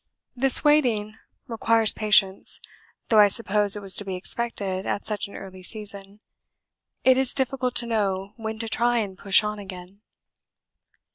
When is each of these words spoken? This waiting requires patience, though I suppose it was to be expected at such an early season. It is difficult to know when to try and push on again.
This 0.35 0.63
waiting 0.63 1.13
requires 1.45 1.93
patience, 1.93 2.59
though 3.09 3.19
I 3.19 3.27
suppose 3.27 3.75
it 3.75 3.83
was 3.83 3.93
to 3.97 4.03
be 4.03 4.15
expected 4.15 4.87
at 4.87 5.05
such 5.05 5.27
an 5.27 5.35
early 5.35 5.61
season. 5.61 6.21
It 7.03 7.19
is 7.19 7.35
difficult 7.35 7.75
to 7.75 7.85
know 7.85 8.33
when 8.35 8.57
to 8.57 8.67
try 8.67 8.97
and 8.97 9.15
push 9.15 9.43
on 9.43 9.59
again. 9.59 10.01